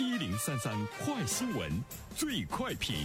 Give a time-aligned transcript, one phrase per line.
[0.00, 0.74] 一零三三
[1.04, 1.70] 快新闻，
[2.16, 2.96] 最快评。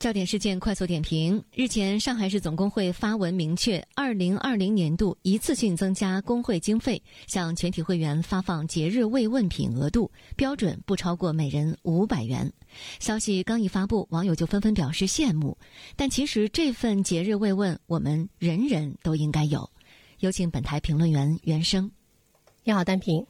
[0.00, 12.52] 焦点事件快速点评：日前，上海市总工会发文明确，二零二零年度一次性增加工会经费，向全体会员发放节日慰问品额度标准不超过每人五百元。
[12.98, 15.56] 消息刚一发布，网友就纷纷表示羡慕。
[15.94, 19.70] 但其实这份节日慰问，我们人人都应该有。
[20.18, 21.88] 有请本台评论员袁生。
[22.68, 23.24] 你好，单平，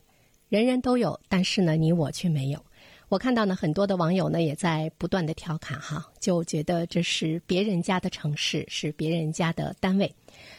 [0.48, 2.60] 人人都有，但是呢，你我却没有。
[3.09, 10.12] 我看到呢，很多的网友呢也在不断的调侃哈，就觉得这是别人家的城市，是别人家的单位。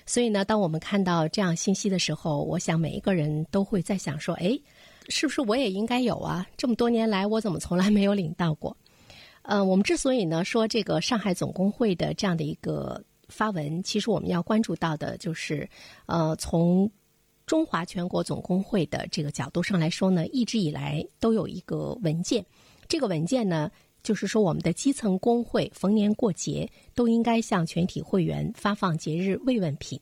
[0.05, 4.57] 所以呢，当我们看到这样信息的时候，我想每一个人都会在想说，哎，
[5.09, 6.47] 是不是我也应该有啊？
[6.55, 8.77] 这么多年来，我怎么从来没有领到过？
[9.41, 15.69] 呃，我们之所以呢说这个上海总工会的这样的一个发文，其实我们要关注到的就是，
[16.05, 16.89] 呃，从。
[17.49, 22.45] 中华全国总工会的这个角度上来说呢，一直以来都有一个文件，
[22.87, 23.71] 这个文件呢，
[24.03, 29.99] 就是说我们的基层工会逢年过节都应该向全体会员发放节日慰问品。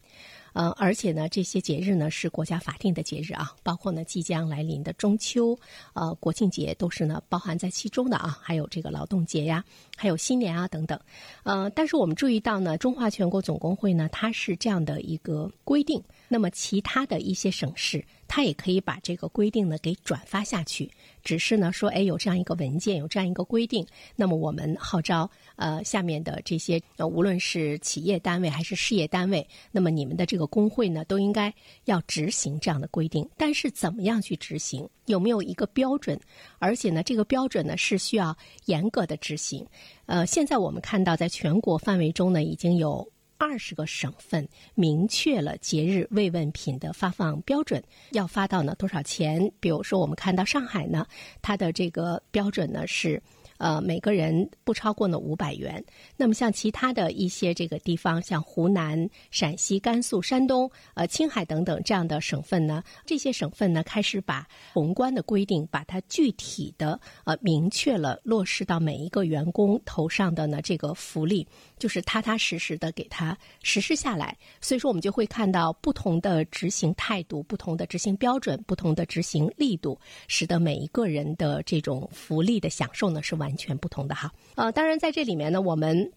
[0.57, 5.55] 呃，而且呢，这些节日呢是国家法定的节日啊，包括呢即将来临的中秋、
[5.93, 9.63] 呃国庆节都是呢包含在其中的啊，还有这个劳动节呀，
[9.95, 10.99] 还有新年啊等等。
[11.43, 18.03] 呃，但是我们注意到呢，中华全国总工会呢，它是这样的一个规定，那么其他的一些省市。
[18.29, 20.91] 它也可以把这个规定呢给转发下去，
[21.23, 31.53] 只是呢说，哎，有这样一个文件，有这样一个规定，那么我们号召呃下面的这些呃无论是企业单位还是事业单位，那么你们的这个工会呢都应该
[31.85, 33.29] 要执行这样的规定。
[33.37, 34.89] 但是怎么样去执行？
[35.05, 36.19] 有没有一个标准？
[36.59, 39.65] 而且呢，这个标准呢是需要严格的执行。
[40.05, 43.07] 呃，现在我们看到在全国范围中呢已经有。
[43.39, 49.51] 二十个省份明确了节日慰问品的发放标准，要发到呢多少钱？
[49.59, 51.05] 比如说，我们看到上海呢，
[51.39, 53.21] 它的这个标准呢是。
[53.57, 55.83] 呃，每个人不超过呢五百元。
[56.15, 71.47] 那么像其他的一些这个地方，像湖南、陕西、甘肃、山东、呃青海等等这样的省份呢，这些省份呢开始把宏观的规定，把它具体的呃明确了落实到每一个员工头上的呢这个福利，
[71.79, 74.37] 就是踏踏实实的给他实施下来。
[74.61, 83.46] 所以说，我们就会看到不同的执行态度、不同的执行标准、不同的执行力度，使得每一个人的这种福利的享受呢是完。
[83.47, 86.11] 完全不同的哈，呃，当然在这里面呢，我们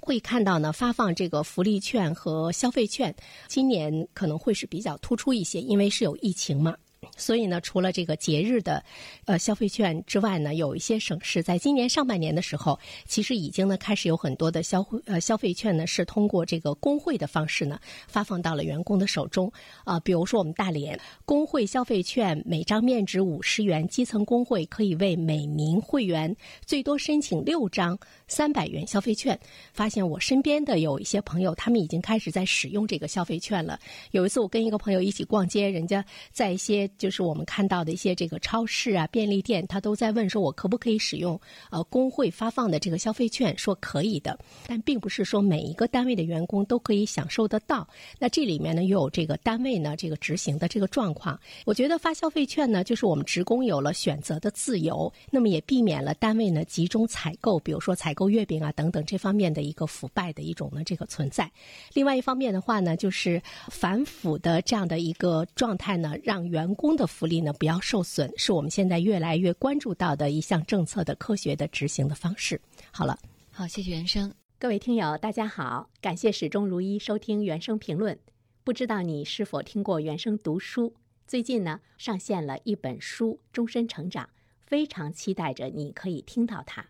[0.00, 3.14] 会看到呢，发放这个福利券和消费券，
[3.46, 6.76] 今年可能会是比较突出一些，因为是有疫情嘛。
[7.16, 8.84] 所以呢，除了这个节日的，
[9.24, 19.50] 呃，消费券之外呢，有一些省市在今年上半年的时候，其实已经呢开始有很多的消费呃消费券呢是通过这个工会的方式呢发放到了员工的手中
[19.84, 19.98] 啊。
[20.00, 26.34] 比如说我们大连工会消费券每张面值五十元，基层工会可以为每名会员
[26.64, 27.98] 最多申请六张
[28.28, 29.38] 三百元消费券。
[29.72, 33.78] 发现我身边的有一些朋友，他们已经开始在使用这个消费券了。
[34.10, 41.40] 有一次我跟一个朋友一起逛街，人家在一些就是我们看到的一些这个超市啊、便利店，他都在问说，我可不可以使用
[41.70, 43.56] 呃工会发放的这个消费券？
[43.56, 44.36] 说可以的，
[44.66, 47.88] 但并不是说每一个单位的员工都可以享受得到。
[48.18, 51.38] 那这里面呢，又有这个单位呢这个执行的这个状况。
[51.64, 61.48] 我觉得发消费券呢，就是我们职工有了选择的自由，那么也避免了单位呢集中采购，比如说采购月饼啊等等这方面的一个腐败的一种呢这个存在。
[61.92, 66.95] 另外一方面的话呢，就是反腐的这样的一个状态呢，让员工。
[66.96, 72.58] 工的福利呢不要受损，是我们现在越来越关注到的一项政策的科学的执行的方式。
[72.90, 73.18] 好了，
[73.50, 78.18] 好，谢谢原生，各位听友，大家好，感谢始终如一收听原生评论。
[78.64, 80.94] 不知道你是否听过原生读书？
[81.26, 84.24] 最近呢上线了一本书《终身成长》，
[84.64, 86.80] 非常期待着你可以听到它。《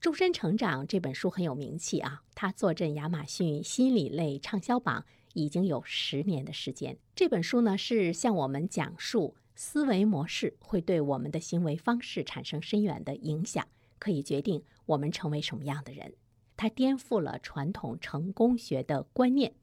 [0.00, 5.04] 终身成长》这本书很有名气啊，它坐镇亚马逊心理类畅销榜。
[5.34, 6.94] 已经有十年的时间。
[7.14, 13.66] 这本书呢，是向我们讲述思维模式会对我们的行为方式产生深远的影响，
[13.98, 16.14] 可以决定我们成为什么样的人。
[16.56, 19.54] 它颠覆了传统成功学的观念。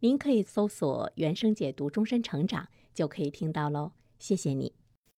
[0.00, 3.92] 您可以搜索“原生解读终身成长”，就可以听到喽。
[4.18, 4.81] 谢谢你。